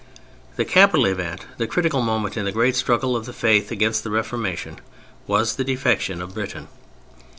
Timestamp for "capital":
0.65-1.05